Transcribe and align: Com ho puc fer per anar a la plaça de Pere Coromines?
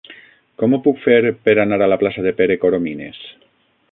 Com 0.61 0.71
ho 0.71 0.79
puc 0.87 0.97
fer 1.03 1.17
per 1.49 1.55
anar 1.65 1.79
a 1.87 1.91
la 1.93 1.99
plaça 2.05 2.25
de 2.29 2.35
Pere 2.41 2.59
Coromines? 2.65 3.23